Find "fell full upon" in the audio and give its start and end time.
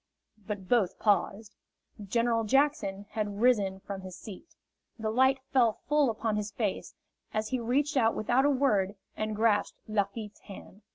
5.53-6.37